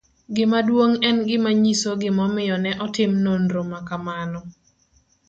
Gima 0.35 0.59
duong' 0.67 0.99
En 1.07 1.17
gima 1.27 1.51
nyiso 1.63 1.89
gimomiyo 2.01 2.55
ne 2.63 2.71
otim 2.85 3.11
nonro 3.25 3.61
ma 3.71 3.79
kamano. 3.87 4.39